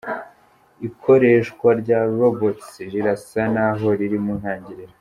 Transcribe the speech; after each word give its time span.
Ikoreshwa 0.87 1.69
rya’Robots’ 1.81 2.67
rirasa 2.91 3.41
naho 3.53 3.87
riri 3.99 4.19
mu 4.25 4.33
ntangiriro. 4.39 4.89